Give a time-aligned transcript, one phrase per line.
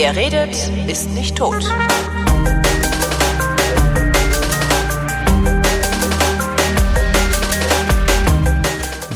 [0.00, 0.54] Wer redet,
[0.86, 1.64] ist nicht tot.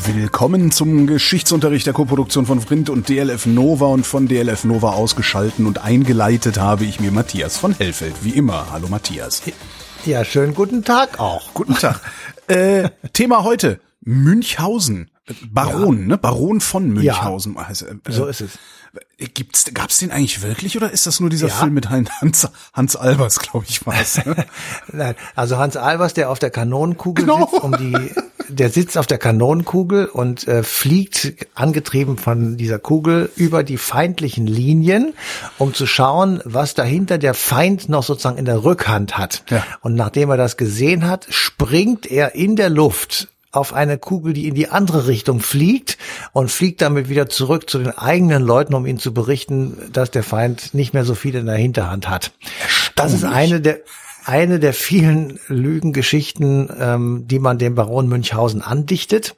[0.04, 5.66] Willkommen zum Geschichtsunterricht der Koproduktion von Vrind und DLF Nova und von DLF Nova ausgeschalten
[5.66, 8.24] und eingeleitet habe ich mir Matthias von Hellfeld.
[8.24, 8.72] Wie immer.
[8.72, 9.40] Hallo Matthias.
[10.04, 11.54] Ja, schönen guten Tag auch.
[11.54, 12.00] Guten Tag.
[12.48, 13.78] äh, Thema heute.
[14.00, 15.11] Münchhausen.
[15.50, 16.06] Baron, ja.
[16.06, 16.18] ne?
[16.18, 17.54] Baron von Münchhausen.
[17.54, 18.58] Ja, also, äh, so ist es.
[19.34, 21.54] Gibt's, gab's den eigentlich wirklich oder ist das nur dieser ja.
[21.54, 24.22] Film mit Hans, Hans Albers, glaube ich, war es?
[24.26, 24.44] Ne?
[24.92, 27.46] Nein, also Hans Albers, der auf der Kanonenkugel genau.
[27.46, 28.10] sitzt, um die,
[28.48, 34.46] der sitzt auf der Kanonenkugel und äh, fliegt angetrieben von dieser Kugel über die feindlichen
[34.46, 35.14] Linien,
[35.56, 39.44] um zu schauen, was dahinter der Feind noch sozusagen in der Rückhand hat.
[39.48, 39.64] Ja.
[39.80, 44.48] Und nachdem er das gesehen hat, springt er in der Luft auf eine Kugel, die
[44.48, 45.98] in die andere Richtung fliegt
[46.32, 50.22] und fliegt damit wieder zurück zu den eigenen Leuten, um ihnen zu berichten, dass der
[50.22, 52.32] Feind nicht mehr so viel in der Hinterhand hat.
[52.96, 53.80] Das ist eine der
[54.24, 59.36] eine der vielen Lügengeschichten, ähm, die man dem Baron Münchhausen andichtet.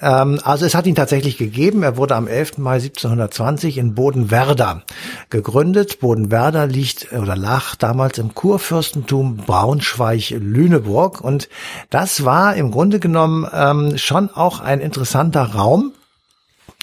[0.00, 1.82] Ähm, also es hat ihn tatsächlich gegeben.
[1.82, 2.58] Er wurde am 11.
[2.58, 4.82] Mai 1720 in Bodenwerder
[5.30, 6.00] gegründet.
[6.00, 11.48] Bodenwerder liegt oder lag damals im Kurfürstentum Braunschweig-Lüneburg und
[11.90, 15.92] das war im Grunde genommen ähm, schon auch ein interessanter Raum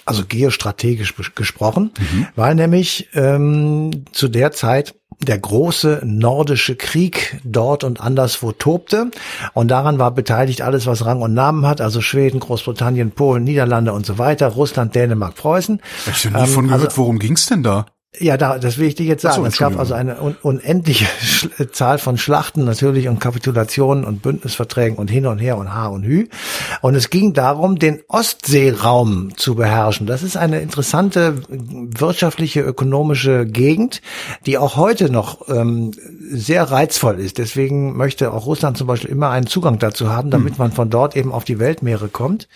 [0.05, 2.27] also geostrategisch gesprochen, mhm.
[2.35, 9.11] weil nämlich ähm, zu der Zeit der große nordische Krieg dort und anderswo tobte.
[9.53, 13.93] Und daran war beteiligt alles, was Rang und Namen hat, also Schweden, Großbritannien, Polen, Niederlande
[13.93, 15.81] und so weiter, Russland, Dänemark, Preußen.
[16.13, 17.85] Ich habe nie ähm, von gehört, also, worum ging's denn da?
[18.19, 19.35] Ja, da, das will ich dir jetzt sagen.
[19.35, 24.21] So, es gab also eine un unendliche Sch Zahl von Schlachten natürlich und Kapitulationen und
[24.21, 26.27] Bündnisverträgen und hin und her und ha und hü.
[26.81, 30.07] Und es ging darum, den Ostseeraum zu beherrschen.
[30.07, 34.01] Das ist eine interessante wirtschaftliche, ökonomische Gegend,
[34.45, 35.91] die auch heute noch ähm,
[36.29, 37.37] sehr reizvoll ist.
[37.37, 40.57] Deswegen möchte auch Russland zum Beispiel immer einen Zugang dazu haben, damit hm.
[40.59, 42.47] man von dort eben auf die Weltmeere kommt.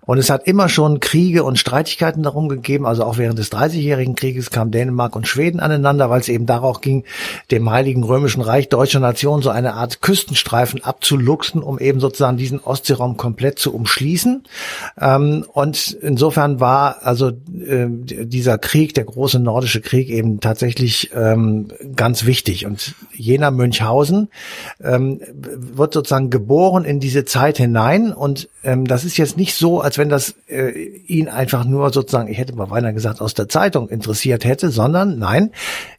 [0.00, 2.86] Und es hat immer schon Kriege und Streitigkeiten darum gegeben.
[2.86, 6.46] Also auch während des Dreißigjährigen Krieges kam Dänemark Dänemark und Schweden aneinander, weil es eben
[6.46, 7.04] darauf ging,
[7.50, 12.60] dem Heiligen Römischen Reich deutscher Nation so eine Art Küstenstreifen abzuluxen, um eben sozusagen diesen
[12.60, 14.44] Ostseeraum komplett zu umschließen.
[15.00, 21.68] Ähm, und insofern war also äh, dieser Krieg, der große nordische Krieg, eben tatsächlich ähm,
[21.96, 22.66] ganz wichtig.
[22.66, 24.28] Und jener Münchhausen
[24.82, 28.12] ähm, wird sozusagen geboren in diese Zeit hinein.
[28.12, 30.70] Und ähm, das ist jetzt nicht so, als wenn das äh,
[31.06, 35.18] ihn einfach nur sozusagen, ich hätte mal beinahe gesagt, aus der Zeitung interessiert hätte, sondern
[35.18, 35.52] nein,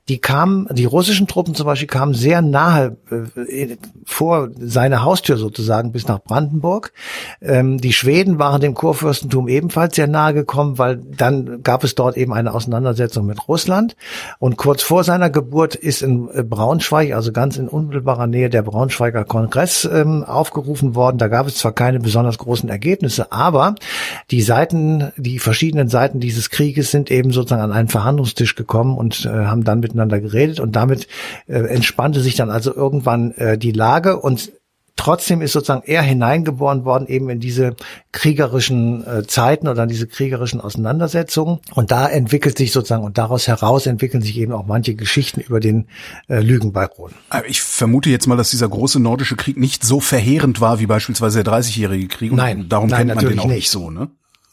[0.09, 5.94] die kamen, die russischen Truppen zum Beispiel kamen sehr nahe äh, vor seine Haustür sozusagen
[5.94, 6.91] bis nach Brandenburg.
[7.41, 12.18] Ähm, die Schweden waren dem Kurfürstentum ebenfalls sehr nahe gekommen, weil dann gab es dort
[12.18, 13.96] eben eine Auseinandersetzung mit Russland.
[14.40, 18.64] Und kurz vor seiner Geburt ist in äh, Braunschweig, also ganz in unmittelbarer Nähe der
[18.64, 21.18] Braunschweiger Kongress ähm, aufgerufen worden.
[21.18, 23.75] Da gab es zwar keine besonders großen Ergebnisse, aber
[24.31, 29.25] die Seiten, die verschiedenen Seiten dieses Krieges sind eben sozusagen an einen Verhandlungstisch gekommen und
[29.25, 31.07] äh, haben dann mit miteinander geredet und damit
[31.47, 34.51] äh, entspannte sich dann also irgendwann äh, die Lage und
[34.95, 37.75] trotzdem ist sozusagen er hineingeboren worden eben in diese
[38.11, 43.47] kriegerischen äh, Zeiten oder in diese kriegerischen Auseinandersetzungen und da entwickelt sich sozusagen und daraus
[43.47, 45.87] heraus entwickeln sich eben auch manche Geschichten über den
[46.27, 47.11] äh, Lügenbaron.
[47.47, 51.43] Ich vermute jetzt mal, dass dieser große nordische Krieg nicht so verheerend war wie beispielsweise
[51.43, 53.55] der 30-jährige Krieg und nein, darum nein, kennt man den auch nicht.
[53.55, 54.09] nicht so, ne?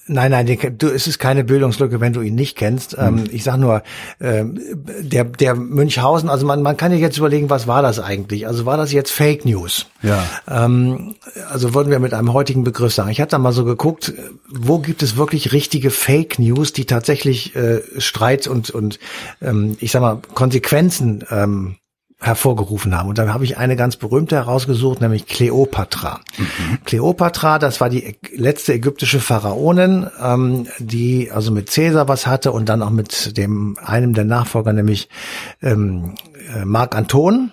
[0.06, 2.98] Nein, nein, du, es ist keine Bildungslücke, wenn du ihn nicht kennst.
[2.98, 3.04] Mhm.
[3.04, 3.82] Ähm, ich sag nur,
[4.20, 8.46] ähm, der, der Münchhausen, also man, man kann ja jetzt überlegen, was war das eigentlich?
[8.46, 9.86] Also war das jetzt Fake News?
[10.02, 10.24] Ja.
[10.48, 11.14] Ähm,
[11.48, 13.10] also würden wir mit einem heutigen Begriff sagen.
[13.10, 14.12] Ich hatte da mal so geguckt,
[14.48, 18.98] wo gibt es wirklich richtige Fake News, die tatsächlich äh, Streit und, und
[19.40, 21.76] ähm, ich sag mal, Konsequenzen ähm,
[22.20, 23.08] hervorgerufen haben.
[23.08, 26.20] Und dann habe ich eine ganz berühmte herausgesucht, nämlich Kleopatra.
[26.36, 26.78] Mhm.
[26.84, 32.68] Kleopatra, das war die letzte ägyptische Pharaonin, ähm, die also mit Caesar was hatte und
[32.68, 35.08] dann auch mit dem einem der Nachfolger, nämlich
[35.62, 36.14] ähm,
[36.54, 37.52] äh, Mark Anton.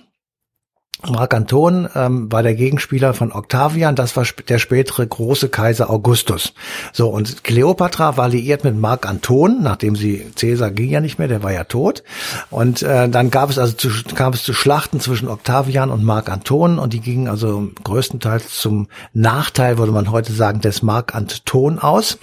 [1.05, 6.53] Mark Anton ähm, war der Gegenspieler von Octavian, das war der spätere große Kaiser Augustus.
[6.91, 11.27] So, und Kleopatra war liiert mit Mark Anton, nachdem sie, Caesar ging ja nicht mehr,
[11.27, 12.03] der war ja tot.
[12.49, 16.29] Und äh, dann gab es also zu, kam es zu Schlachten zwischen Octavian und Mark
[16.29, 21.77] Anton und die gingen also größtenteils zum Nachteil, würde man heute sagen, des Mark Anton
[21.77, 22.17] aus.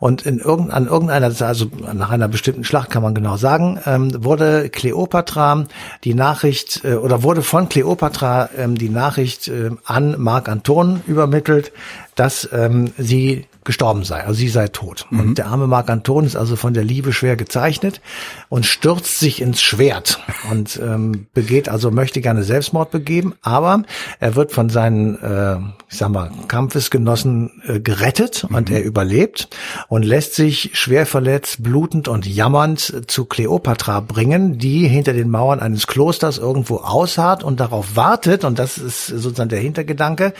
[0.00, 4.22] Und in irgend, an irgendeiner, also nach einer bestimmten Schlacht kann man genau sagen, ähm,
[4.22, 5.64] wurde Kleopatra
[6.04, 11.02] die Nachricht äh, oder wurde von Kleopatra Cleopatra ähm, die Nachricht äh, an Marc Anton
[11.06, 11.72] übermittelt,
[12.14, 15.06] dass ähm, sie gestorben sei, also sie sei tot.
[15.10, 15.20] Mhm.
[15.20, 18.00] Und der arme Marc Anton ist also von der Liebe schwer gezeichnet
[18.48, 20.20] und stürzt sich ins Schwert
[20.50, 23.82] und ähm, begeht also möchte gerne Selbstmord begeben, aber
[24.20, 25.58] er wird von seinen, äh,
[25.90, 28.56] ich sag mal, Kampfesgenossen äh, gerettet mhm.
[28.56, 29.50] und er überlebt
[29.88, 35.60] und lässt sich schwer verletzt, blutend und jammernd zu Kleopatra bringen, die hinter den Mauern
[35.60, 40.32] eines Klosters irgendwo ausharrt und darauf wartet, und das ist sozusagen der Hintergedanke,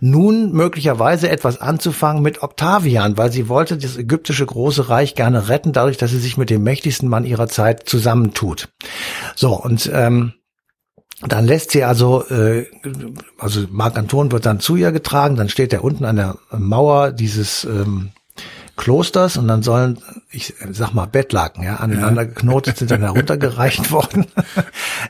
[0.00, 5.72] nun möglicherweise etwas anzufangen mit Octavian, weil sie wollte das ägyptische große Reich gerne retten,
[5.72, 8.68] dadurch, dass sie sich mit dem mächtigsten Mann ihrer Zeit zusammentut.
[9.36, 10.32] So, und ähm,
[11.20, 12.66] dann lässt sie also, äh,
[13.38, 17.12] also Marc Anton wird dann zu ihr getragen, dann steht er unten an der Mauer
[17.12, 18.10] dieses ähm,
[18.76, 19.98] Klosters und dann sollen,
[20.30, 22.28] ich sag mal, Bettlaken, ja, aneinander ja.
[22.28, 24.26] geknotet sind dann heruntergereicht worden.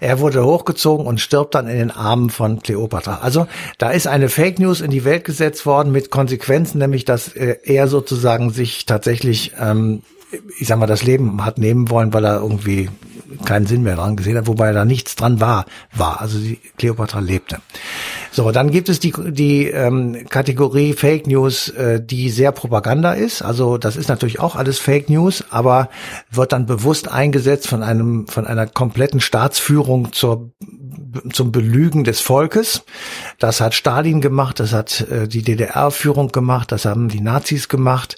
[0.00, 3.18] er wurde hochgezogen und stirbt dann in den Armen von Kleopatra.
[3.22, 3.46] Also
[3.78, 7.56] da ist eine Fake News in die Welt gesetzt worden mit Konsequenzen, nämlich dass äh,
[7.64, 10.02] er sozusagen sich tatsächlich ähm,
[10.58, 12.88] ich sag mal, das Leben hat nehmen wollen, weil er irgendwie
[13.44, 16.20] keinen Sinn mehr dran gesehen hat, wobei da nichts dran war, war.
[16.20, 17.58] Also die Cleopatra lebte.
[18.36, 23.40] So, dann gibt es die, die ähm, Kategorie Fake News, äh, die sehr Propaganda ist.
[23.40, 25.88] Also das ist natürlich auch alles Fake News, aber
[26.30, 30.50] wird dann bewusst eingesetzt von einem, von einer kompletten Staatsführung zur
[31.32, 32.82] zum Belügen des Volkes.
[33.38, 38.16] Das hat Stalin gemacht, das hat äh, die DDR-Führung gemacht, das haben die Nazis gemacht,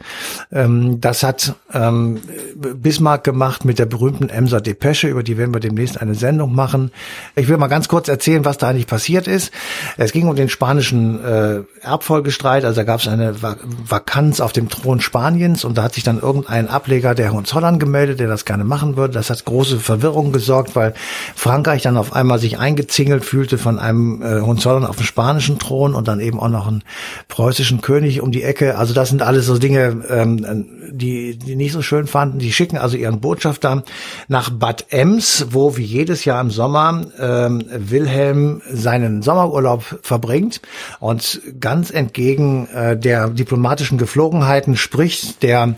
[0.52, 2.20] ähm, das hat ähm,
[2.54, 6.90] Bismarck gemacht mit der berühmten Emser Depesche, über die werden wir demnächst eine Sendung machen.
[7.36, 9.52] Ich will mal ganz kurz erzählen, was da eigentlich passiert ist.
[9.96, 14.68] Es ging um den spanischen äh, Erbfolgestreit, also da gab es eine Vakanz auf dem
[14.68, 18.64] Thron Spaniens und da hat sich dann irgendein Ableger der Hohenzollern gemeldet, der das gerne
[18.64, 19.14] machen würde.
[19.14, 20.94] Das hat große Verwirrung gesorgt, weil
[21.34, 22.58] Frankreich dann auf einmal sich
[22.88, 26.66] eingezingelt fühlte von einem äh, Hohenzollern auf dem spanischen Thron und dann eben auch noch
[26.66, 26.82] einen
[27.28, 28.78] preußischen König um die Ecke.
[28.78, 32.38] Also das sind alles so Dinge, ähm, die, die nicht so schön fanden.
[32.38, 33.84] Die schicken also ihren Botschafter
[34.28, 40.62] nach Bad Ems, wo wie jedes Jahr im Sommer ähm, Wilhelm seinen Sommerurlaub verbringt
[40.98, 45.74] und ganz entgegen äh, der diplomatischen Geflogenheiten spricht der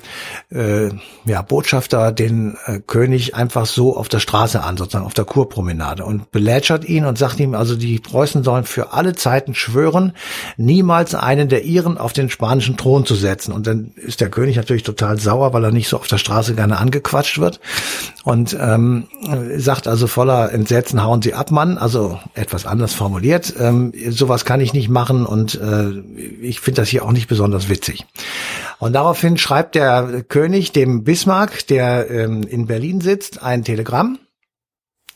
[0.51, 0.91] äh,
[1.25, 6.05] ja, Botschafter den äh, König einfach so auf der Straße an, sozusagen auf der Kurpromenade
[6.05, 10.13] und belätschert ihn und sagt ihm, also die Preußen sollen für alle Zeiten schwören,
[10.57, 13.53] niemals einen der ihren auf den spanischen Thron zu setzen.
[13.53, 16.55] Und dann ist der König natürlich total sauer, weil er nicht so auf der Straße
[16.55, 17.61] gerne angequatscht wird
[18.25, 19.07] und ähm,
[19.57, 21.79] sagt also voller Entsetzen, hauen Sie ab, Mann.
[21.79, 23.55] Also etwas anders formuliert.
[23.59, 25.91] Ähm, sowas kann ich nicht machen und äh,
[26.41, 28.07] ich finde das hier auch nicht besonders witzig.
[28.79, 34.19] Und daraufhin schreibt der König dem Bismarck, der ähm, in Berlin sitzt, ein Telegramm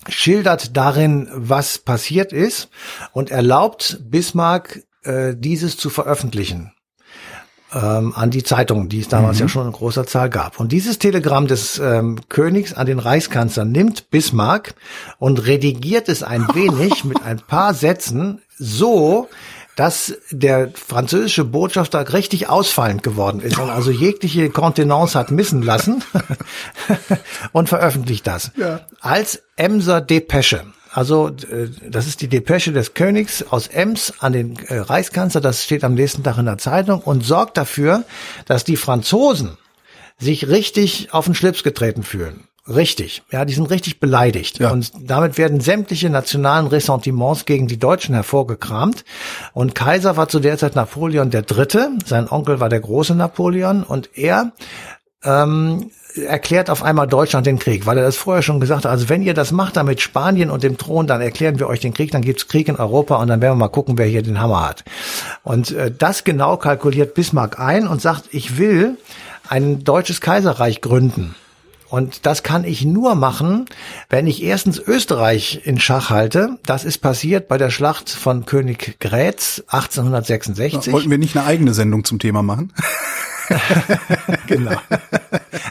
[0.08, 2.68] schildert darin, was passiert ist
[3.12, 6.72] und erlaubt Bismarck, äh, dieses zu veröffentlichen
[7.74, 9.42] ähm, an die Zeitungen, die es damals mhm.
[9.42, 10.60] ja schon in großer Zahl gab.
[10.60, 14.74] Und dieses Telegramm des ähm, Königs an den Reichskanzler nimmt Bismarck
[15.18, 19.28] und redigiert es ein wenig mit ein paar Sätzen so,
[19.76, 26.02] dass der französische Botschafter richtig ausfallend geworden ist und also jegliche Kontenance hat missen lassen
[27.52, 28.80] und veröffentlicht das ja.
[29.00, 30.64] als Emser Depesche.
[30.92, 35.64] Also äh, das ist die Depesche des Königs aus Ems an den äh, Reichskanzler, das
[35.64, 38.04] steht am nächsten Tag in der Zeitung und sorgt dafür,
[38.46, 39.58] dass die Franzosen
[40.19, 42.44] sich richtig auf den Schlips getreten fühlen.
[42.66, 44.58] Richtig, ja, die sind richtig beleidigt.
[44.58, 44.70] Ja.
[44.70, 49.04] Und damit werden sämtliche nationalen Ressentiments gegen die Deutschen hervorgekramt.
[49.52, 53.82] Und Kaiser war zu der Zeit Napoleon der Dritte, sein Onkel war der große Napoleon
[53.82, 54.52] und er
[55.24, 58.90] ähm, erklärt auf einmal Deutschland den Krieg, weil er das vorher schon gesagt hat.
[58.90, 61.80] Also wenn ihr das macht da mit Spanien und dem Thron, dann erklären wir euch
[61.80, 64.22] den Krieg, dann gibt's Krieg in Europa und dann werden wir mal gucken, wer hier
[64.22, 64.84] den Hammer hat.
[65.42, 68.96] Und äh, das genau kalkuliert Bismarck ein und sagt, ich will
[69.48, 71.34] ein deutsches Kaiserreich gründen.
[71.94, 73.67] Und das kann ich nur machen,
[74.10, 76.58] wenn ich erstens Österreich in Schach halte.
[76.67, 80.93] Das ist passiert bei der Schlacht von König Grätz 1866.
[80.93, 82.72] Wollten wir nicht eine eigene Sendung zum Thema machen?
[84.48, 84.72] genau.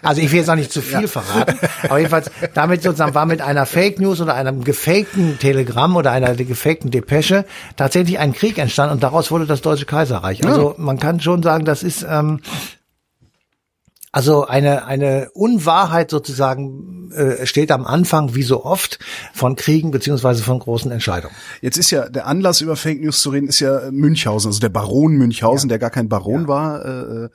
[0.02, 1.08] Also ich will jetzt auch nicht zu viel ja.
[1.08, 6.12] verraten, aber jedenfalls damit sozusagen war mit einer Fake News oder einem gefakten Telegramm oder
[6.12, 7.44] einer gefakten Depesche
[7.76, 10.46] tatsächlich ein Krieg entstanden und daraus wurde das Deutsche Kaiserreich.
[10.46, 12.40] Also man kann schon sagen, das ist ähm,
[14.14, 19.00] also eine, eine Unwahrheit sozusagen äh, steht am Anfang, wie so oft,
[19.34, 21.34] von Kriegen beziehungsweise von großen Entscheidungen.
[21.62, 24.70] Jetzt ist ja der Anlass über Fake News zu reden, ist ja Münchhausen, also der
[24.70, 25.74] Baron Münchhausen, ja.
[25.74, 26.48] der gar kein Baron ja.
[26.48, 26.86] war.
[26.86, 27.30] Äh, äh,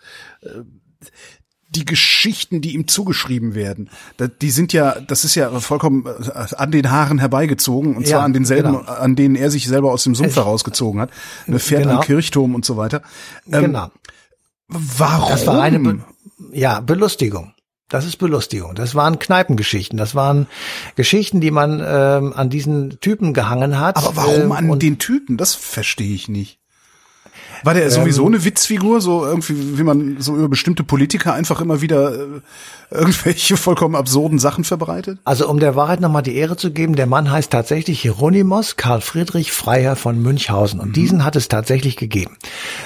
[1.70, 3.90] die Geschichten, die ihm zugeschrieben werden,
[4.40, 8.24] die sind ja, das ist ja vollkommen äh, an den Haaren herbeigezogen und zwar ja,
[8.24, 8.90] an denselben, genau.
[8.90, 11.10] an denen er sich selber aus dem Sumpf herausgezogen hat.
[11.48, 11.96] Eine Pferd genau.
[11.96, 13.02] am Kirchturm und so weiter.
[13.50, 13.90] Ähm, genau.
[14.68, 15.30] Warum?
[15.30, 16.04] Das war eine,
[16.52, 17.54] ja, Belustigung.
[17.88, 18.74] Das ist Belustigung.
[18.74, 19.96] Das waren Kneipengeschichten.
[19.96, 20.46] Das waren
[20.94, 23.96] Geschichten, die man ähm, an diesen Typen gehangen hat.
[23.96, 25.38] Aber warum ähm, an den Typen?
[25.38, 26.60] Das verstehe ich nicht.
[27.64, 31.60] War der sowieso ähm, eine Witzfigur, so irgendwie, wie man so über bestimmte Politiker einfach
[31.60, 32.40] immer wieder äh,
[32.90, 35.18] irgendwelche vollkommen absurden Sachen verbreitet?
[35.24, 39.00] Also um der Wahrheit nochmal die Ehre zu geben, der Mann heißt tatsächlich Hieronymus Karl
[39.00, 40.92] Friedrich Freiherr von Münchhausen und mhm.
[40.92, 42.36] diesen hat es tatsächlich gegeben.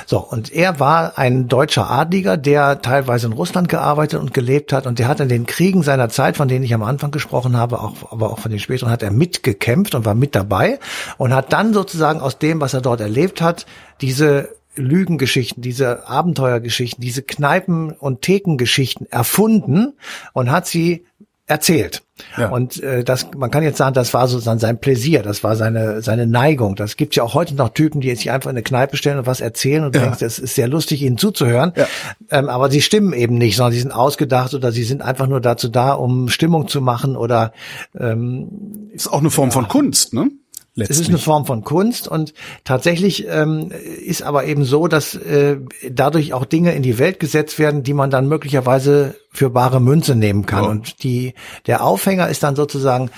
[0.06, 4.86] So, und er war ein deutscher Adliger, der teilweise in Russland gearbeitet und gelebt hat
[4.86, 7.80] und der hat in den Kriegen seiner Zeit, von denen ich am Anfang gesprochen habe,
[7.80, 10.80] auch, aber auch von den späteren, hat er mitgekämpft und war mit dabei
[11.18, 13.66] und hat dann sozusagen aus dem, was er dort erlebt hat,
[14.00, 19.94] diese Lügengeschichten, diese Abenteuergeschichten, diese Kneipen- und Thekengeschichten erfunden
[20.32, 21.04] und hat sie
[21.46, 22.02] erzählt.
[22.38, 22.48] Ja.
[22.48, 26.00] Und äh, das, man kann jetzt sagen, das war sozusagen sein Pläsier, das war seine
[26.00, 26.76] seine Neigung.
[26.76, 29.26] Das gibt ja auch heute noch Typen, die sich einfach in eine Kneipe stellen und
[29.26, 30.02] was erzählen und ja.
[30.02, 31.72] denkst, es ist sehr lustig, ihnen zuzuhören.
[31.76, 31.86] Ja.
[32.30, 35.40] Ähm, aber sie stimmen eben nicht, sondern sie sind ausgedacht oder sie sind einfach nur
[35.40, 37.52] dazu da, um Stimmung zu machen oder
[37.98, 39.54] ähm, ist auch eine Form ja.
[39.54, 40.30] von Kunst, ne?
[40.74, 40.98] Letztlich.
[40.98, 42.32] Es ist eine Form von Kunst und
[42.64, 45.58] tatsächlich ähm, ist aber eben so, dass äh,
[45.90, 50.14] dadurch auch Dinge in die Welt gesetzt werden, die man dann möglicherweise für bare Münze
[50.14, 50.64] nehmen kann.
[50.64, 50.70] Ja.
[50.70, 51.34] Und die
[51.66, 53.10] der Aufhänger ist dann sozusagen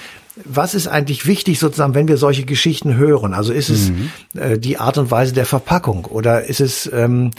[0.45, 3.35] was ist eigentlich wichtig sozusagen, wenn wir solche Geschichten hören?
[3.35, 4.11] Also ist es mhm.
[4.37, 7.31] äh, die Art und Weise der Verpackung oder ist es ähm,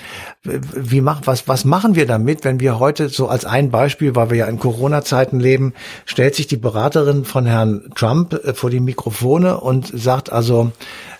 [0.43, 4.29] wie macht was was machen wir damit, wenn wir heute so als ein Beispiel, weil
[4.29, 5.73] wir ja in Corona-Zeiten leben,
[6.05, 10.71] stellt sich die Beraterin von Herrn Trump äh, vor die Mikrofone und sagt also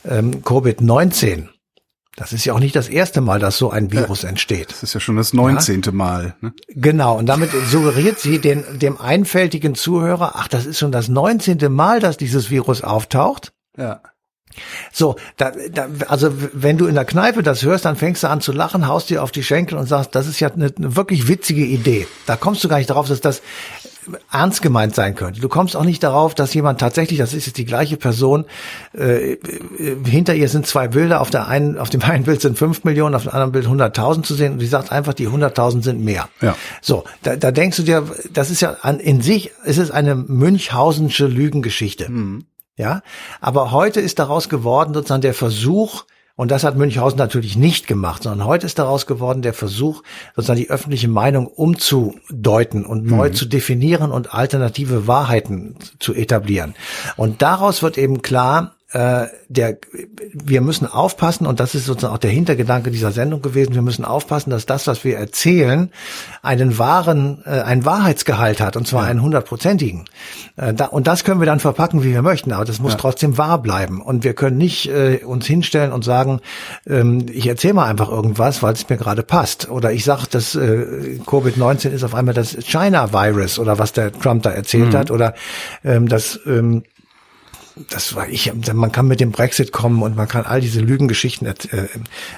[0.06, 1.50] ähm, Covid-19
[2.16, 4.70] das ist ja auch nicht das erste Mal, dass so ein Virus ja, entsteht.
[4.72, 5.96] Das ist ja schon das neunzehnte ja?
[5.96, 6.36] Mal.
[6.42, 6.54] Ne?
[6.70, 11.70] Genau, und damit suggeriert sie den, dem einfältigen Zuhörer, ach, das ist schon das neunzehnte
[11.70, 13.52] Mal, dass dieses Virus auftaucht.
[13.78, 14.02] Ja.
[14.94, 18.40] So, da, da, also wenn du in der Kneipe das hörst, dann fängst du an
[18.40, 21.28] zu lachen, haust dir auf die Schenkel und sagst, das ist ja eine, eine wirklich
[21.28, 22.08] witzige Idee.
[22.26, 23.42] Da kommst du gar nicht darauf, dass das
[24.32, 25.42] ernst gemeint sein könnte.
[25.42, 28.46] Du kommst auch nicht darauf, dass jemand tatsächlich, das ist jetzt die gleiche Person,
[28.98, 29.40] äh, äh
[30.06, 33.16] hinter ihr sind zwei Bilder, auf der einen, auf dem einen Bild sind fünf Millionen,
[33.16, 36.30] auf dem anderen Bild 100.000 zu sehen und die sagt einfach, die 100.000 sind mehr.
[36.42, 36.56] Ja.
[36.82, 40.16] So, da, da denkst du dir, das ist ja an, in sich, es ist eine
[40.16, 42.10] Münchhausensche Lügengeschichte.
[42.10, 42.46] Mhm.
[42.78, 43.04] Ja,
[43.40, 46.04] aber heute ist daraus geworden sozusagen der Versuch,
[46.38, 50.04] und das hat Münchhausen natürlich nicht gemacht, sondern heute ist daraus geworden der Versuch,
[50.36, 53.10] sozusagen die öffentliche Meinung umzudeuten und mhm.
[53.10, 56.76] neu zu definieren und alternative Wahrheiten zu etablieren.
[57.16, 59.78] Und daraus wird eben klar, äh, der,
[60.32, 64.06] wir müssen aufpassen, und das ist sozusagen auch der Hintergedanke dieser Sendung gewesen, wir müssen
[64.06, 65.92] aufpassen, dass das, was wir erzählen,
[66.44, 69.10] einen wahren, äh, einen Wahrheitsgehalt hat, und zwar ja.
[69.10, 70.06] einen hundertprozentigen.
[70.56, 72.98] Äh, da, und das können wir dann verpacken, wie wir möchten, aber das muss ja.
[72.98, 74.02] trotzdem wahr bleiben.
[74.02, 76.42] Und wir können nicht äh, uns hinstellen und sagen,
[76.88, 79.70] ähm, ich erzähle mal einfach irgendwas, weil es mir gerade passt.
[79.70, 84.44] Oder ich sage, dass äh, Covid-19 ist auf einmal das China-Virus oder was der Trump
[84.44, 84.98] da erzählt mhm.
[84.98, 85.34] hat, oder
[85.84, 86.84] ähm, das ähm,
[87.90, 91.46] das war ich, man kann mit dem Brexit kommen und man kann all diese Lügengeschichten
[91.46, 91.56] äh,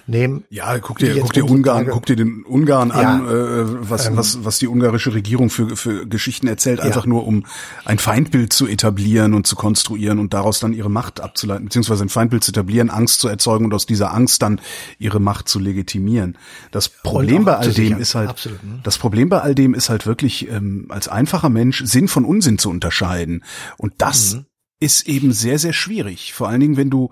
[0.07, 0.43] nehmen.
[0.49, 4.17] Ja, guck dir, guck dir Ungarn, guck dir den Ungarn ja, an, äh, was, ähm,
[4.17, 7.09] was, was die ungarische Regierung für, für Geschichten erzählt, einfach ja.
[7.09, 7.45] nur um
[7.85, 12.09] ein Feindbild zu etablieren und zu konstruieren und daraus dann ihre Macht abzuleiten, beziehungsweise ein
[12.09, 14.59] Feindbild zu etablieren, Angst zu erzeugen und aus dieser Angst dann
[14.97, 16.35] ihre Macht zu legitimieren.
[16.71, 18.79] Das Problem bei all dem ist halt, Absolut, ne?
[18.81, 22.57] das Problem bei all dem ist halt wirklich, ähm, als einfacher Mensch Sinn von Unsinn
[22.57, 23.43] zu unterscheiden.
[23.77, 24.45] Und das mhm
[24.79, 26.33] ist eben sehr, sehr schwierig.
[26.33, 27.11] Vor allen Dingen, wenn du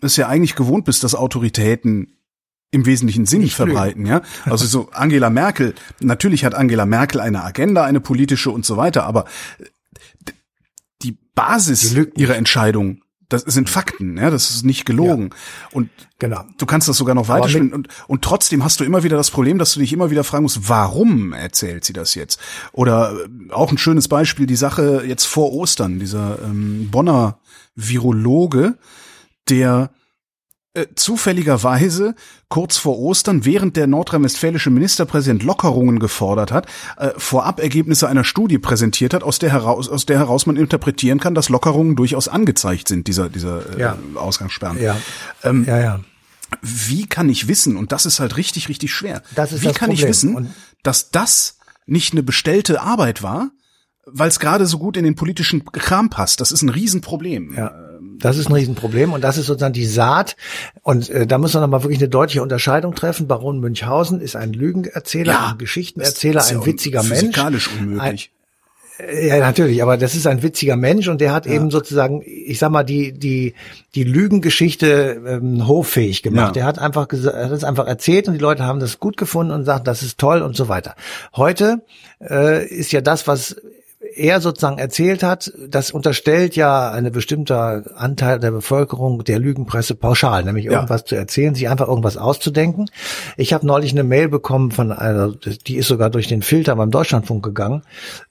[0.00, 2.16] es ja eigentlich gewohnt bist, dass Autoritäten
[2.70, 4.22] im wesentlichen Sinn Nicht verbreiten, ja.
[4.46, 9.04] Also so Angela Merkel, natürlich hat Angela Merkel eine Agenda, eine politische und so weiter,
[9.04, 9.26] aber
[11.02, 13.02] die Basis die ihrer Entscheidung
[13.32, 15.30] das sind Fakten, ja, das ist nicht gelogen.
[15.30, 16.44] Ja, und genau.
[16.58, 19.58] du kannst das sogar noch weiterspielen und, und trotzdem hast du immer wieder das Problem,
[19.58, 22.40] dass du dich immer wieder fragen musst, warum erzählt sie das jetzt?
[22.72, 27.38] Oder äh, auch ein schönes Beispiel, die Sache jetzt vor Ostern, dieser ähm, Bonner
[27.74, 28.76] Virologe,
[29.48, 29.90] der
[30.74, 32.14] äh, zufälligerweise
[32.48, 38.58] kurz vor Ostern, während der nordrhein-westfälische Ministerpräsident Lockerungen gefordert hat, äh, vorab Ergebnisse einer Studie
[38.58, 42.88] präsentiert hat, aus der heraus, aus der heraus man interpretieren kann, dass Lockerungen durchaus angezeigt
[42.88, 43.98] sind, dieser, dieser äh, ja.
[44.14, 44.80] Ausgangssperren.
[44.80, 44.96] Ja.
[45.44, 46.00] Ähm, ja, ja.
[46.62, 49.76] Wie kann ich wissen, und das ist halt richtig, richtig schwer, das ist wie das
[49.76, 50.04] kann Problem.
[50.04, 53.50] ich wissen, und dass das nicht eine bestellte Arbeit war,
[54.06, 56.40] weil es gerade so gut in den politischen Kram passt.
[56.40, 57.54] Das ist ein Riesenproblem.
[57.56, 57.74] Ja.
[58.22, 60.36] Das ist ein Riesenproblem und das ist sozusagen die Saat.
[60.82, 63.26] Und äh, da muss man nochmal wirklich eine deutliche Unterscheidung treffen.
[63.26, 67.20] Baron Münchhausen ist ein Lügenerzähler, ja, ein Geschichtenerzähler, ein witziger Mensch.
[67.20, 68.30] Physikalisch unmöglich.
[69.20, 71.52] Ja, natürlich, aber das ist ein witziger Mensch und der hat ja.
[71.52, 73.54] eben sozusagen, ich sag mal, die, die,
[73.94, 76.48] die Lügengeschichte ähm, hoffähig gemacht.
[76.48, 76.52] Ja.
[76.52, 79.52] Der hat einfach er hat es einfach erzählt und die Leute haben das gut gefunden
[79.52, 80.94] und sagen, das ist toll und so weiter.
[81.34, 81.82] Heute
[82.20, 83.56] äh, ist ja das, was
[84.16, 90.44] er sozusagen erzählt hat, das unterstellt ja eine bestimmter Anteil der Bevölkerung der Lügenpresse pauschal,
[90.44, 90.72] nämlich ja.
[90.72, 92.90] irgendwas zu erzählen, sich einfach irgendwas auszudenken.
[93.36, 95.32] Ich habe neulich eine Mail bekommen von einer,
[95.66, 97.82] die ist sogar durch den Filter beim Deutschlandfunk gegangen,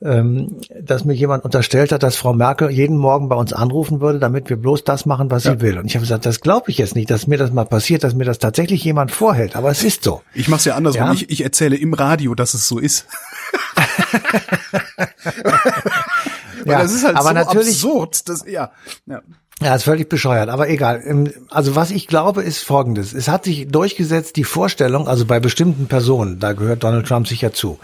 [0.02, 4.20] ähm, dass mir jemand unterstellt hat, dass Frau Merkel jeden Morgen bei uns anrufen würde,
[4.20, 5.54] damit wir bloß das machen, was ja.
[5.54, 5.78] sie will.
[5.78, 8.16] Und ich habe gesagt, das glaube ich jetzt nicht, dass mir das mal passiert, dass
[8.16, 9.56] mir das tatsächlich jemand vorhält.
[9.56, 10.22] Aber es ist so.
[10.34, 11.08] Ich mache es ja andersrum.
[11.08, 11.14] Ja?
[11.14, 13.06] Ich, ich erzähle im Radio, dass es so ist.
[16.66, 18.30] ja, das ist halt aber so natürlich, absurd.
[18.30, 18.72] Das, ja,
[19.06, 19.22] ja.
[19.62, 21.04] Ja, ist völlig bescheuert, aber egal.
[21.06, 23.14] Ähm, also was ich glaube, ist Folgendes.
[23.14, 27.54] Es hat sich durchgesetzt die Vorstellung, also bei bestimmten Personen, da gehört Donald Trump sicher
[27.54, 27.78] zu,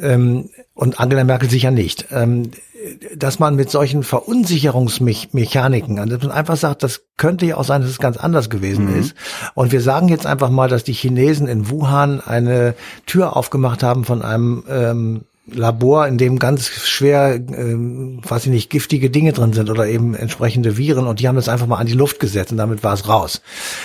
[0.00, 2.52] ähm, und Angela Merkel sicher nicht, ähm,
[3.16, 7.82] dass man mit solchen Verunsicherungsmechaniken, also dass man einfach sagt, das könnte ja auch sein,
[7.82, 9.00] dass es ganz anders gewesen mhm.
[9.00, 9.16] ist.
[9.54, 12.76] Und wir sagen jetzt einfach mal, dass die Chinesen in Wuhan eine
[13.06, 18.70] Tür aufgemacht haben von einem ähm, Labor, in dem ganz schwer, ähm, weiß ich nicht,
[18.70, 21.86] giftige Dinge drin sind oder eben entsprechende Viren und die haben das einfach mal an
[21.86, 23.40] die Luft gesetzt und damit war es raus.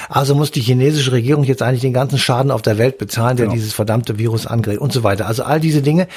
[0.09, 3.45] Also muss die chinesische Regierung jetzt eigentlich den ganzen Schaden auf der Welt bezahlen, der
[3.45, 3.55] genau.
[3.55, 5.25] dieses verdammte Virus angreift und so weiter.
[5.27, 6.07] Also all diese Dinge,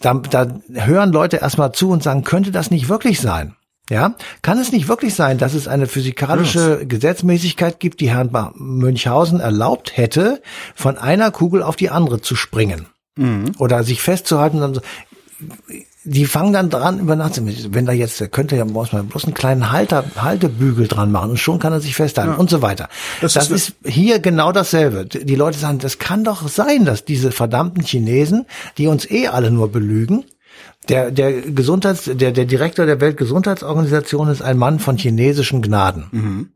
[0.00, 3.54] da, da hören Leute erstmal zu und sagen, könnte das nicht wirklich sein?
[3.90, 9.40] Ja, kann es nicht wirklich sein, dass es eine physikalische Gesetzmäßigkeit gibt, die Herrn Münchhausen
[9.40, 10.42] erlaubt hätte,
[10.74, 12.86] von einer Kugel auf die andere zu springen?
[13.18, 13.52] Mhm.
[13.58, 14.80] Oder sich festzuhalten und so.
[16.04, 19.24] Die fangen dann dran über Nacht, wenn da jetzt, der könnte ja muss man bloß
[19.24, 22.38] einen kleinen Halter, Haltebügel dran machen und schon kann er sich festhalten ja.
[22.38, 22.88] und so weiter.
[23.20, 25.04] Das, das ist, ist hier genau dasselbe.
[25.04, 28.46] Die Leute sagen, das kann doch sein, dass diese verdammten Chinesen,
[28.78, 30.24] die uns eh alle nur belügen,
[30.88, 36.06] der, der Gesundheits, der, der Direktor der Weltgesundheitsorganisation ist ein Mann von chinesischen Gnaden.
[36.10, 36.48] Mhm.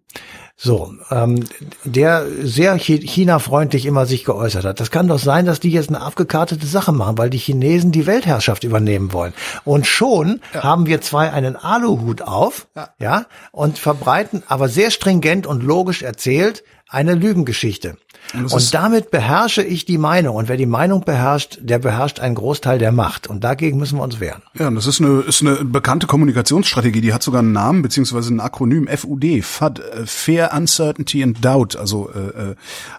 [0.56, 1.44] So, ähm,
[1.82, 4.80] der sehr China-freundlich immer sich geäußert hat.
[4.80, 8.06] Das kann doch sein, dass die jetzt eine abgekartete Sache machen, weil die Chinesen die
[8.06, 9.32] Weltherrschaft übernehmen wollen.
[9.64, 10.62] Und schon ja.
[10.62, 12.90] haben wir zwei einen Aluhut auf, ja.
[13.00, 17.96] ja, und verbreiten aber sehr stringent und logisch erzählt eine Lügengeschichte.
[18.34, 20.36] Und, und damit beherrsche ich die Meinung.
[20.36, 23.26] Und wer die Meinung beherrscht, der beherrscht einen Großteil der Macht.
[23.26, 24.42] Und dagegen müssen wir uns wehren.
[24.58, 27.00] Ja, das ist eine, ist eine bekannte Kommunikationsstrategie.
[27.00, 31.76] Die hat sogar einen Namen, beziehungsweise ein Akronym, FUD, FUD, äh, Fear, Uncertainty and Doubt.
[31.76, 32.54] Also äh, äh,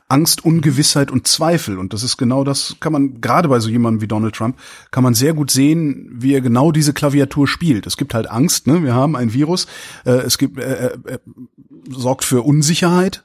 [0.07, 1.79] Angst, Ungewissheit und Zweifel.
[1.79, 4.57] Und das ist genau das, kann man, gerade bei so jemandem wie Donald Trump,
[4.91, 7.87] kann man sehr gut sehen, wie er genau diese Klaviatur spielt.
[7.87, 8.83] Es gibt halt Angst, ne?
[8.83, 9.67] Wir haben ein Virus,
[10.05, 11.19] äh, es gibt, äh, äh, äh
[11.89, 13.23] sorgt für Unsicherheit,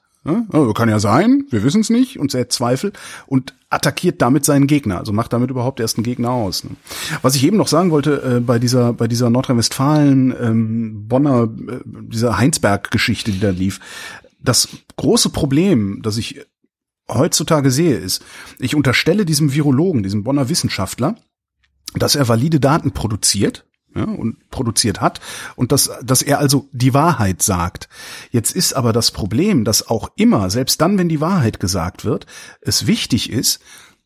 [0.52, 2.92] also kann ja sein, wir wissen es nicht und sät Zweifel
[3.26, 6.64] und attackiert damit seinen Gegner, also macht damit überhaupt erst einen Gegner aus.
[6.64, 6.70] Ne?
[7.22, 11.80] Was ich eben noch sagen wollte äh, bei dieser bei dieser Nordrhein-Westfalen ähm, Bonner äh,
[11.84, 13.80] dieser Heinsberg-Geschichte, die da lief,
[14.40, 16.40] das große Problem, das ich
[17.10, 18.24] heutzutage sehe, ist,
[18.58, 21.16] ich unterstelle diesem Virologen, diesem Bonner Wissenschaftler,
[21.94, 25.20] dass er valide Daten produziert ja, und produziert hat
[25.56, 27.88] und dass, dass er also die Wahrheit sagt.
[28.30, 32.26] Jetzt ist aber das Problem, dass auch immer, selbst dann, wenn die Wahrheit gesagt wird,
[32.60, 33.60] es wichtig ist,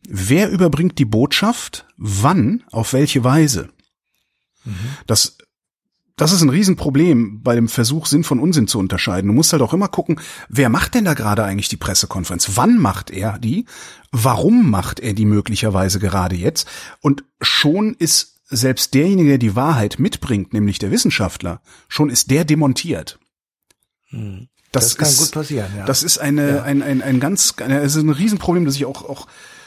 [0.08, 3.68] wer überbringt die Botschaft, wann, auf welche Weise.
[4.64, 4.74] Mhm.
[5.06, 5.36] Das
[6.16, 9.28] das ist ein Riesenproblem bei dem Versuch, Sinn von Unsinn zu unterscheiden.
[9.28, 12.50] Du musst halt auch immer gucken, wer macht denn da gerade eigentlich die Pressekonferenz?
[12.54, 13.64] Wann macht er die?
[14.12, 16.68] Warum macht er die möglicherweise gerade jetzt?
[17.00, 22.44] Und schon ist selbst derjenige, der die Wahrheit mitbringt, nämlich der Wissenschaftler, schon ist der
[22.44, 23.18] demontiert.
[24.10, 24.48] Hm.
[24.70, 25.70] Das, das, kann ist, gut passieren.
[25.76, 25.84] Ja.
[25.84, 26.62] Das ist eine, ja.
[26.62, 29.26] ein, ein, ein ganz, es ist ein Riesenproblem, das ich auch, auch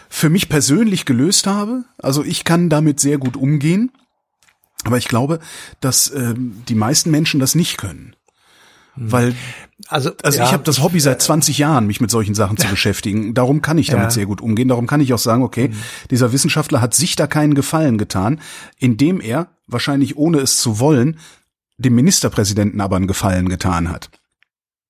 [0.09, 1.85] für mich persönlich gelöst habe.
[1.99, 3.91] Also ich kann damit sehr gut umgehen.
[4.83, 5.39] Aber ich glaube,
[5.79, 8.15] dass ähm, die meisten Menschen das nicht können.
[8.95, 9.11] Hm.
[9.11, 9.35] Weil
[9.87, 12.67] also, also ja, ich habe das Hobby seit 20 Jahren, mich mit solchen Sachen zu
[12.67, 13.33] beschäftigen.
[13.33, 14.11] Darum kann ich damit ja.
[14.11, 14.67] sehr gut umgehen.
[14.67, 15.75] Darum kann ich auch sagen, okay, mhm.
[16.09, 18.39] dieser Wissenschaftler hat sich da keinen Gefallen getan,
[18.79, 21.19] indem er, wahrscheinlich ohne es zu wollen,
[21.77, 24.09] dem Ministerpräsidenten aber einen Gefallen getan hat.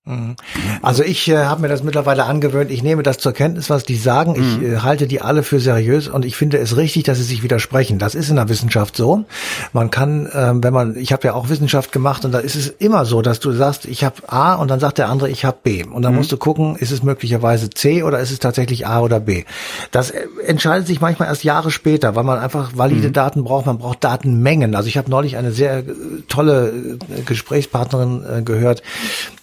[0.05, 0.35] Mhm.
[0.83, 2.69] Also ich äh, habe mir das mittlerweile angewöhnt.
[2.69, 4.33] Ich nehme das zur Kenntnis, was die sagen.
[4.33, 4.63] Mhm.
[4.63, 7.41] Ich äh, halte die alle für seriös und ich finde es richtig, dass sie sich
[7.41, 7.97] widersprechen.
[7.97, 9.25] Das ist in der Wissenschaft so.
[9.73, 12.67] Man kann, ähm, wenn man, ich habe ja auch Wissenschaft gemacht und da ist es
[12.67, 15.57] immer so, dass du sagst, ich habe A und dann sagt der andere, ich habe
[15.63, 15.83] B.
[15.83, 16.19] Und dann mhm.
[16.19, 19.45] musst du gucken, ist es möglicherweise C oder ist es tatsächlich A oder B.
[19.89, 23.13] Das äh, entscheidet sich manchmal erst Jahre später, weil man einfach valide mhm.
[23.13, 23.65] Daten braucht.
[23.65, 24.75] Man braucht Datenmengen.
[24.75, 25.83] Also ich habe neulich eine sehr äh,
[26.27, 28.83] tolle äh, Gesprächspartnerin äh, gehört,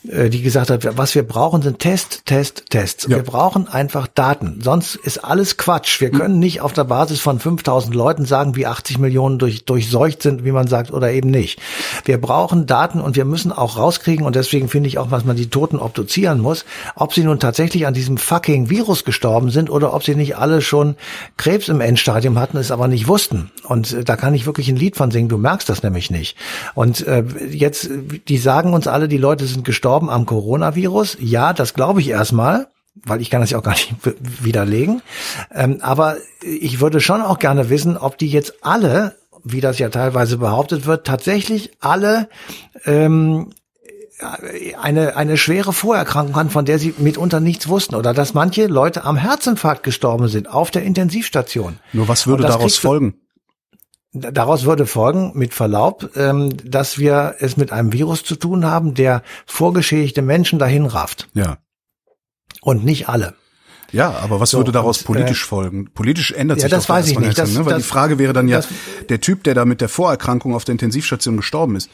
[0.09, 3.05] äh, die gesagt hat, was wir brauchen, sind Test, Test, Tests.
[3.05, 3.17] Ja.
[3.17, 4.61] Wir brauchen einfach Daten.
[4.63, 6.01] Sonst ist alles Quatsch.
[6.01, 10.23] Wir können nicht auf der Basis von 5000 Leuten sagen, wie 80 Millionen durch, durchseucht
[10.23, 11.59] sind, wie man sagt, oder eben nicht.
[12.05, 15.37] Wir brauchen Daten und wir müssen auch rauskriegen, und deswegen finde ich auch, was man
[15.37, 16.65] die Toten obduzieren muss,
[16.97, 20.61] ob sie nun tatsächlich an diesem fucking Virus gestorben sind oder ob sie nicht alle
[20.61, 20.97] schon
[21.37, 23.51] Krebs im Endstadium hatten, es aber nicht wussten.
[23.65, 25.29] Und äh, da kann ich wirklich ein Lied von singen.
[25.29, 26.37] Du merkst das nämlich nicht.
[26.75, 27.89] Und äh, jetzt,
[28.29, 31.19] die sagen uns alle, die Leute sind gestorben am Coronavirus.
[31.21, 32.67] Ja, das glaube ich erstmal
[33.07, 35.01] weil ich kann das ja auch gar nicht widerlegen.
[35.51, 39.89] Ähm, aber ich würde schon auch gerne wissen, ob die jetzt alle, wie das ja
[39.89, 42.29] teilweise behauptet wird, tatsächlich alle
[42.85, 43.51] ähm,
[44.79, 47.95] eine, eine schwere Vorerkrankung haben, von der sie mitunter nichts wussten.
[47.95, 51.79] Oder dass manche Leute am Herzinfarkt gestorben sind auf der Intensivstation.
[51.95, 53.15] Nur was würde daraus folgen?
[54.15, 58.93] Daraus würde folgen, mit Verlaub, ähm, dass wir es mit einem Virus zu tun haben,
[58.93, 61.29] der vorgeschädigte Menschen dahin rafft.
[61.33, 61.59] Ja.
[62.61, 63.35] Und nicht alle.
[63.91, 65.91] Ja, aber was so, würde daraus und, politisch äh, folgen?
[65.93, 67.39] Politisch ändert sich ja, das doch weiß ich nicht.
[67.39, 67.65] Das, ne?
[67.65, 68.69] Weil das, die Frage wäre dann ja, das,
[69.09, 71.91] der Typ, der da mit der Vorerkrankung auf der Intensivstation gestorben ist,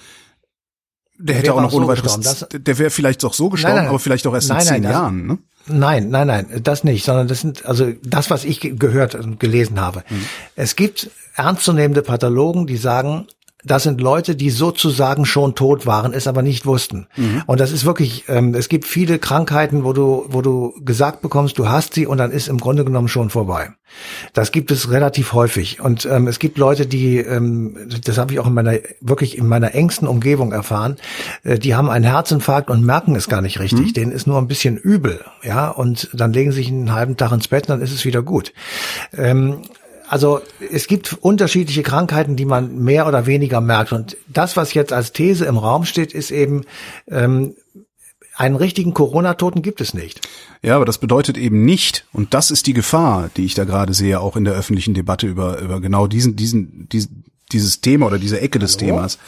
[1.18, 3.90] der hätte auch noch ohne so weiteres, der wäre vielleicht doch so gestorben, nein, nein,
[3.90, 5.38] aber vielleicht auch erst nein, in zehn Jahren, ne?
[5.68, 9.80] Nein, nein, nein, das nicht, sondern das sind, also das, was ich gehört und gelesen
[9.80, 10.02] habe.
[10.06, 10.24] Hm.
[10.56, 13.26] Es gibt ernstzunehmende Pathologen, die sagen,
[13.64, 17.08] das sind Leute, die sozusagen schon tot waren, es aber nicht wussten.
[17.16, 17.42] Mhm.
[17.46, 21.58] Und das ist wirklich, ähm, es gibt viele Krankheiten, wo du, wo du gesagt bekommst,
[21.58, 23.70] du hast sie und dann ist im Grunde genommen schon vorbei.
[24.32, 25.80] Das gibt es relativ häufig.
[25.80, 29.48] Und ähm, es gibt Leute, die, ähm, das habe ich auch in meiner, wirklich in
[29.48, 30.96] meiner engsten Umgebung erfahren,
[31.42, 33.88] äh, die haben einen Herzinfarkt und merken es gar nicht richtig.
[33.88, 33.92] Mhm.
[33.94, 37.48] Denen ist nur ein bisschen übel, ja, und dann legen sich einen halben Tag ins
[37.48, 38.52] Bett, dann ist es wieder gut.
[39.16, 39.62] Ähm,
[40.08, 40.40] also
[40.72, 43.92] es gibt unterschiedliche Krankheiten, die man mehr oder weniger merkt.
[43.92, 46.64] Und das, was jetzt als These im Raum steht, ist eben,
[47.08, 47.54] ähm,
[48.36, 50.28] einen richtigen Corona-Toten gibt es nicht.
[50.62, 53.94] Ja, aber das bedeutet eben nicht, und das ist die Gefahr, die ich da gerade
[53.94, 58.18] sehe, auch in der öffentlichen Debatte über, über genau diesen, diesen, diesen dieses Thema oder
[58.18, 58.86] diese Ecke des Hallo?
[58.86, 59.18] Themas.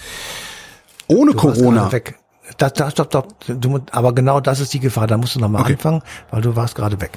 [1.07, 1.91] Ohne du Corona.
[1.93, 2.17] Weg.
[2.59, 3.35] Das, das, stopp, stopp.
[3.47, 5.07] Du, aber genau das ist die Gefahr.
[5.07, 5.73] Da musst du nochmal okay.
[5.73, 7.13] anfangen, weil du warst gerade weg.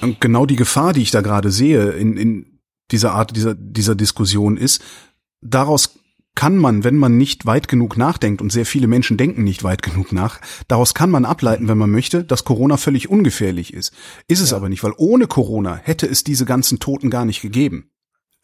[0.00, 2.51] Und genau die Gefahr, die ich da gerade sehe, in, in,
[2.90, 4.82] dieser Art dieser, dieser Diskussion ist.
[5.40, 5.98] Daraus
[6.34, 9.82] kann man, wenn man nicht weit genug nachdenkt, und sehr viele Menschen denken nicht weit
[9.82, 13.92] genug nach, daraus kann man ableiten, wenn man möchte, dass Corona völlig ungefährlich ist.
[14.28, 14.56] Ist es ja.
[14.56, 17.90] aber nicht, weil ohne Corona hätte es diese ganzen Toten gar nicht gegeben.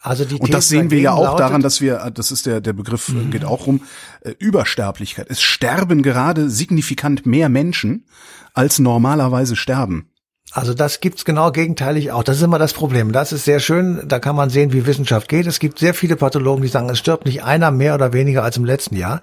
[0.00, 2.72] Also die und das sehen wir ja auch daran, dass wir, das ist der, der
[2.72, 3.30] Begriff, mhm.
[3.30, 3.80] geht auch um
[4.20, 5.26] äh, Übersterblichkeit.
[5.28, 8.06] Es sterben gerade signifikant mehr Menschen,
[8.54, 10.10] als normalerweise sterben.
[10.52, 12.22] Also das gibt's genau gegenteilig auch.
[12.22, 13.12] Das ist immer das Problem.
[13.12, 14.02] Das ist sehr schön.
[14.06, 15.46] Da kann man sehen, wie Wissenschaft geht.
[15.46, 18.56] Es gibt sehr viele Pathologen, die sagen, es stirbt nicht einer mehr oder weniger als
[18.56, 19.22] im letzten Jahr.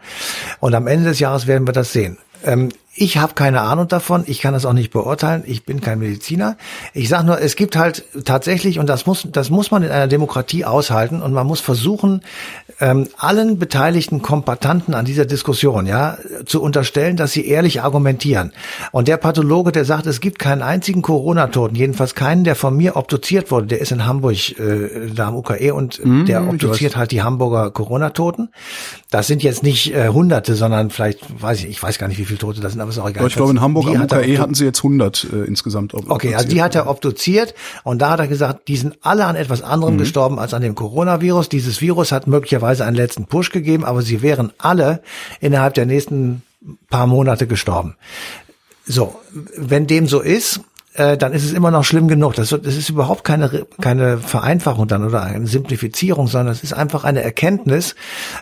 [0.59, 2.17] Und am Ende des Jahres werden wir das sehen.
[2.43, 5.99] Ähm, ich habe keine Ahnung davon, ich kann das auch nicht beurteilen, ich bin kein
[5.99, 6.55] Mediziner.
[6.93, 10.07] Ich sage nur, es gibt halt tatsächlich, und das muss, das muss man in einer
[10.07, 12.21] Demokratie aushalten, und man muss versuchen,
[12.79, 18.53] ähm, allen beteiligten Kombatanten an dieser Diskussion ja zu unterstellen, dass sie ehrlich argumentieren.
[18.93, 22.95] Und der Pathologe, der sagt, es gibt keinen einzigen Corona-Toten, jedenfalls keinen, der von mir
[22.95, 27.11] obduziert wurde, der ist in Hamburg äh, da am UKE und mhm, der obduziert halt
[27.11, 28.49] die Hamburger Corona-Toten.
[29.09, 32.25] Das sind jetzt nicht äh, Hunderte, sondern vielleicht, weiß ich, ich weiß gar nicht, wie
[32.25, 33.27] viele Tote das sind aber ist auch egal.
[33.27, 35.93] ich glaube, in Hamburg am UKE hatten sie jetzt 100 äh, insgesamt.
[35.93, 39.35] Okay, also die hat er obduziert und da hat er gesagt, die sind alle an
[39.35, 39.99] etwas anderem mhm.
[39.99, 41.49] gestorben als an dem Coronavirus.
[41.49, 45.01] Dieses Virus hat möglicherweise einen letzten Push gegeben, aber sie wären alle
[45.39, 46.43] innerhalb der nächsten
[46.89, 47.95] paar Monate gestorben.
[48.85, 49.15] So,
[49.57, 50.61] wenn dem so ist,
[50.95, 52.35] äh, dann ist es immer noch schlimm genug.
[52.35, 57.03] Das, das ist überhaupt keine, keine Vereinfachung dann oder eine Simplifizierung, sondern es ist einfach
[57.03, 57.95] eine Erkenntnis,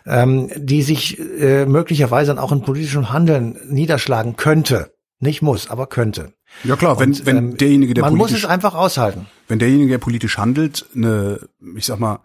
[0.05, 4.93] ähm, die sich äh, möglicherweise dann auch in politischem Handeln niederschlagen könnte.
[5.19, 6.33] Nicht muss, aber könnte.
[6.63, 9.27] Ja klar, wenn, Und, wenn ähm, derjenige, der man politisch, muss es einfach aushalten.
[9.47, 11.39] Wenn derjenige, der politisch handelt, eine,
[11.75, 12.19] ich sag mal,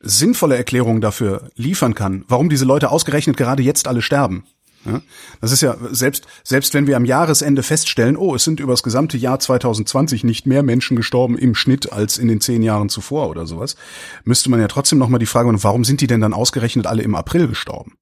[0.00, 4.44] sinnvolle Erklärung dafür liefern kann, warum diese Leute ausgerechnet gerade jetzt alle sterben,
[4.86, 5.02] ja,
[5.40, 8.82] das ist ja selbst selbst wenn wir am Jahresende feststellen, oh, es sind über das
[8.82, 13.28] gesamte Jahr 2020 nicht mehr Menschen gestorben im Schnitt als in den zehn Jahren zuvor
[13.28, 13.76] oder sowas,
[14.24, 17.02] müsste man ja trotzdem noch mal die Frage, warum sind die denn dann ausgerechnet alle
[17.02, 17.94] im April gestorben?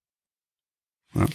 [1.14, 1.26] Ja.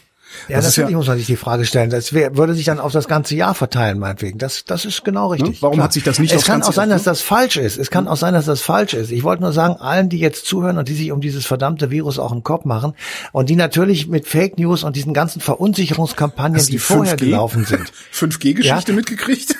[0.48, 1.90] Ja, das natürlich ja, muss man sich die Frage stellen.
[1.90, 4.38] Das wär, würde sich dann auf das ganze Jahr verteilen, meinetwegen.
[4.38, 5.34] Das, das ist genau ne?
[5.36, 5.56] richtig.
[5.56, 5.62] Ne?
[5.62, 5.86] Warum Klar.
[5.86, 7.78] hat sich das nicht Es kann auch sein, dass das falsch ist.
[7.78, 9.12] Es kann auch sein, dass das falsch ist.
[9.12, 12.20] Ich wollte nur sagen, allen, die jetzt zuhören und die sich um dieses verdammte Virus
[12.20, 12.94] auch einen Kopf machen
[13.32, 17.92] und die natürlich mit Fake News und diesen ganzen Verunsicherungskampagnen, die, die vorher gelaufen sind.
[18.14, 18.96] 5G-Geschichte ja?
[18.96, 19.56] mitgekriegt?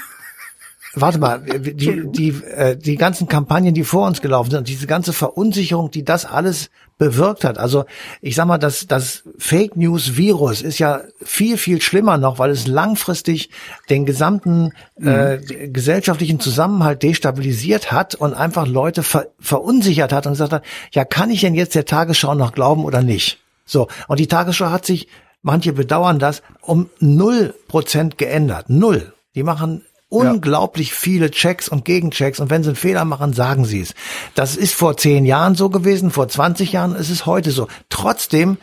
[0.94, 5.14] Warte mal, die, die, äh, die ganzen Kampagnen, die vor uns gelaufen sind, diese ganze
[5.14, 7.58] Verunsicherung, die das alles bewirkt hat.
[7.58, 7.86] Also
[8.22, 12.50] ich sag mal, das, das Fake News Virus ist ja viel, viel schlimmer noch, weil
[12.50, 13.50] es langfristig
[13.90, 15.74] den gesamten äh, mhm.
[15.74, 21.30] gesellschaftlichen Zusammenhalt destabilisiert hat und einfach Leute ver verunsichert hat und gesagt hat, ja, kann
[21.30, 23.40] ich denn jetzt der Tagesschau noch glauben oder nicht?
[23.66, 25.08] So, und die Tagesschau hat sich,
[25.42, 28.70] manche bedauern das, um null Prozent geändert.
[28.70, 29.14] Null.
[29.36, 30.96] Die machen unglaublich ja.
[30.98, 33.94] viele Checks und Gegenchecks und wenn sie einen Fehler machen, sagen sie es.
[34.36, 37.68] Das ist vor zehn Jahren so gewesen, vor 20 Jahren ist es heute so.
[37.90, 38.58] Trotzdem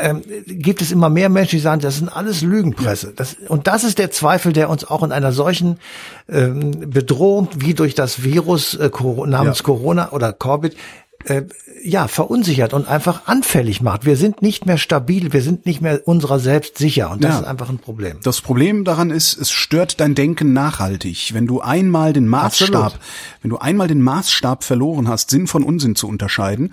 [0.00, 3.12] ähm, gibt es immer mehr Menschen, die sagen, das sind alles Lügenpresse.
[3.14, 5.78] Das, und das ist der Zweifel, der uns auch in einer solchen
[6.28, 8.90] ähm, Bedrohung wie durch das Virus äh,
[9.26, 9.64] namens ja.
[9.64, 10.74] Corona oder Covid
[11.24, 11.42] äh,
[11.82, 14.04] ja verunsichert und einfach anfällig macht.
[14.04, 17.40] Wir sind nicht mehr stabil, wir sind nicht mehr unserer selbst sicher und das ja.
[17.40, 18.18] ist einfach ein Problem.
[18.22, 21.34] Das Problem daran ist, es stört dein Denken nachhaltig.
[21.34, 23.00] Wenn du einmal den Maßstab, Absolut.
[23.42, 26.72] wenn du einmal den Maßstab verloren hast, Sinn von Unsinn zu unterscheiden,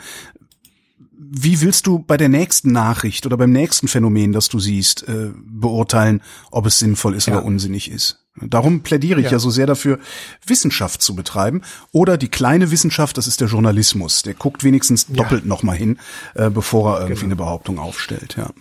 [1.34, 5.32] wie willst du bei der nächsten Nachricht oder beim nächsten Phänomen, das du siehst, äh,
[5.36, 7.38] beurteilen, ob es sinnvoll ist ja.
[7.38, 8.21] oder unsinnig ist?
[8.40, 9.34] Darum plädiere ich ja.
[9.34, 9.40] ja.
[9.40, 10.00] so sehr dafür,
[10.46, 11.62] Wissenschaft zu betreiben.
[11.92, 14.24] Oder die kleine Wissenschaft, das ist der Journalismus.
[14.24, 15.48] Der guckt wenigstens doppelt ja.
[15.48, 16.00] nochmal hin,
[16.36, 17.26] äh, bevor er irgendwie genau.
[17.26, 18.36] eine Behauptung aufstellt.
[18.38, 18.52] Ja.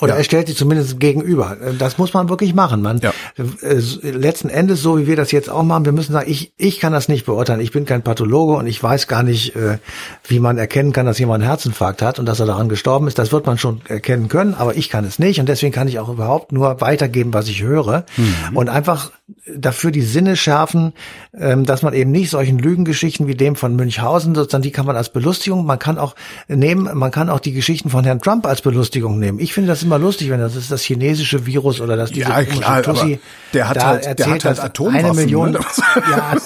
[0.00, 0.18] Oder ja.
[0.18, 1.56] er stellt sie zumindest gegenüber.
[1.78, 2.82] Das muss man wirklich machen.
[2.82, 3.12] Man ja.
[3.62, 6.80] äh, letzten Endes, so wie wir das jetzt auch machen, wir müssen sagen, ich, ich
[6.80, 7.60] kann das nicht beurteilen.
[7.60, 9.78] Ich bin kein Pathologe und ich weiß gar nicht, äh,
[10.26, 13.18] wie man erkennen kann, dass jemand einen Herzinfarkt hat und dass er daran gestorben ist.
[13.18, 15.40] Das wird man schon erkennen können, aber ich kann es nicht.
[15.40, 18.04] Und deswegen kann ich auch überhaupt nur weitergeben, was ich höre.
[18.16, 18.56] Mhm.
[18.56, 19.10] Und einfach
[19.56, 20.92] dafür die Sinne schärfen,
[21.32, 24.96] ähm, dass man eben nicht solchen Lügengeschichten wie dem von Münchhausen, sozusagen, die kann man
[24.96, 26.14] als Belustigung, man kann auch
[26.48, 29.38] nehmen, man kann auch die Geschichten von Herrn Trump als Belustigung nehmen.
[29.38, 32.44] Ich finde das immer lustig, wenn das ist das chinesische Virus oder das diese ja,
[32.44, 33.18] klar, Tussi
[33.52, 35.60] der hat da halt, erzählt, der hat halt Atomwaffen, eine Million, ne?
[36.10, 36.36] ja,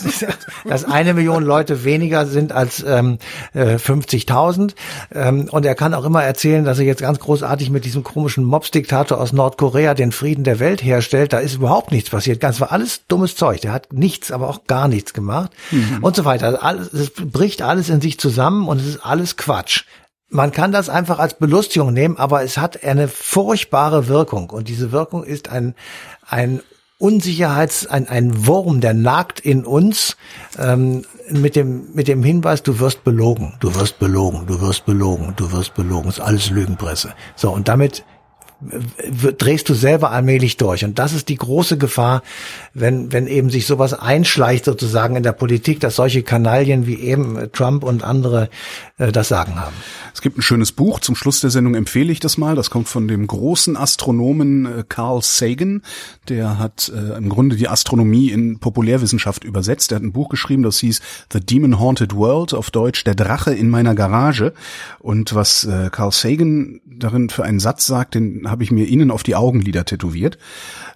[0.65, 3.19] dass eine Million Leute weniger sind als ähm,
[3.55, 4.71] 50.000
[5.11, 8.03] äh, ähm, und er kann auch immer erzählen, dass er jetzt ganz großartig mit diesem
[8.03, 11.33] komischen Mobs-Diktator aus Nordkorea den Frieden der Welt herstellt.
[11.33, 12.41] Da ist überhaupt nichts passiert.
[12.41, 13.61] Ganz war alles dummes Zeug.
[13.61, 15.99] Der hat nichts, aber auch gar nichts gemacht mhm.
[16.03, 16.47] und so weiter.
[16.47, 19.85] Also alles, es bricht alles in sich zusammen und es ist alles Quatsch.
[20.31, 24.93] Man kann das einfach als Belustigung nehmen, aber es hat eine furchtbare Wirkung und diese
[24.93, 25.75] Wirkung ist ein,
[26.29, 26.61] ein
[26.99, 30.17] Unsicherheits, ein, ein Wurm, der nagt in uns
[30.59, 35.33] ähm, mit dem mit dem Hinweis, du wirst belogen, du wirst belogen, du wirst belogen,
[35.37, 37.15] du wirst belogen, ist alles Lügenpresse.
[37.37, 38.05] So und damit
[38.61, 40.85] drehst du selber allmählich durch.
[40.85, 42.23] Und das ist die große Gefahr,
[42.75, 47.39] wenn, wenn eben sich sowas einschleicht sozusagen in der Politik, dass solche Kanaillen wie eben
[47.53, 48.49] Trump und andere
[48.99, 49.77] äh, das Sagen haben.
[50.13, 52.57] Es gibt ein schönes Buch, zum Schluss der Sendung empfehle ich das mal.
[52.57, 55.83] Das kommt von dem großen Astronomen äh, Carl Sagan.
[56.29, 59.93] Der hat äh, im Grunde die Astronomie in Populärwissenschaft übersetzt.
[59.93, 61.01] Er hat ein Buch geschrieben, das hieß
[61.33, 64.53] The Demon Haunted World, auf Deutsch Der Drache in meiner Garage.
[64.99, 69.11] Und was äh, Carl Sagan darin für einen Satz sagt, den habe ich mir Ihnen
[69.11, 70.39] auf die Augenlider tätowiert.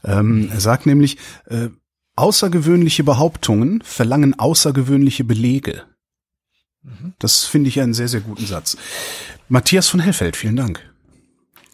[0.05, 1.69] Ähm, er sagt nämlich, äh,
[2.17, 5.85] außergewöhnliche Behauptungen verlangen außergewöhnliche Belege.
[7.19, 8.77] Das finde ich einen sehr, sehr guten Satz.
[9.49, 10.81] Matthias von Hellfeld, vielen Dank.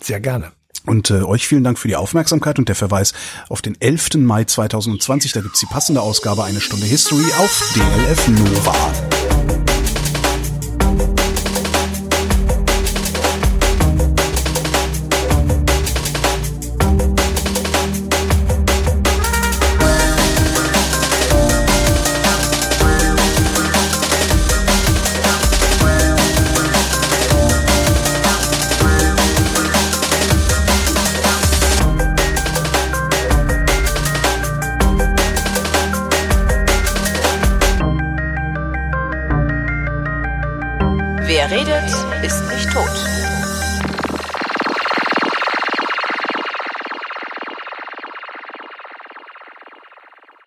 [0.00, 0.52] Sehr gerne.
[0.84, 3.12] Und äh, euch vielen Dank für die Aufmerksamkeit und der Verweis
[3.48, 4.14] auf den 11.
[4.16, 5.32] Mai 2020.
[5.32, 9.17] Da gibt's die passende Ausgabe Eine Stunde History auf DLF Nova.